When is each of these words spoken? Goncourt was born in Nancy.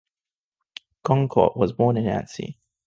Goncourt 1.03 1.55
was 1.55 1.73
born 1.73 1.95
in 1.97 2.05
Nancy. 2.05 2.57